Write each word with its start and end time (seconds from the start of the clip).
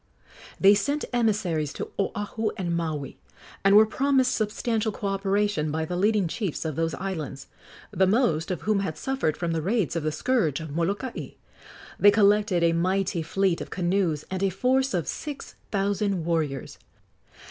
They 0.59 0.73
sent 0.73 1.05
emissaries 1.13 1.71
to 1.73 1.91
Oahu 1.99 2.49
and 2.57 2.75
Maui, 2.75 3.19
and 3.63 3.75
were 3.75 3.85
promised 3.85 4.33
substantial 4.33 4.91
co 4.91 5.05
operation 5.05 5.69
by 5.69 5.85
the 5.85 5.95
leading 5.95 6.27
chiefs 6.27 6.65
of 6.65 6.75
those 6.75 6.95
islands, 6.95 7.45
the 7.91 8.07
most 8.07 8.49
of 8.49 8.61
whom 8.61 8.79
had 8.79 8.97
suffered 8.97 9.37
from 9.37 9.51
the 9.51 9.61
raids 9.61 9.95
of 9.95 10.01
the 10.01 10.11
scourge 10.11 10.59
of 10.59 10.71
Molokai. 10.75 11.33
They 11.99 12.09
collected 12.09 12.63
a 12.63 12.73
mighty 12.73 13.21
fleet 13.21 13.61
of 13.61 13.69
canoes 13.69 14.25
and 14.31 14.41
a 14.41 14.49
force 14.49 14.95
of 14.95 15.07
six 15.07 15.53
thousand 15.69 16.25
warriors. 16.25 16.79